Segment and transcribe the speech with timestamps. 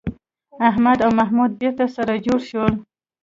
[0.69, 2.73] احمد او محمود بېرته سره جوړ شول.